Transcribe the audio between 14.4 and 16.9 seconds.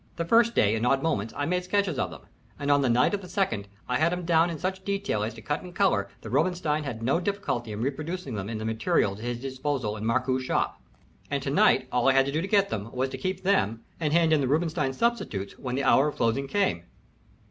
the Robinstein substitutes when the hour of closing came."